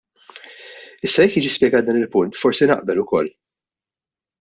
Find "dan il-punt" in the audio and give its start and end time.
1.91-2.41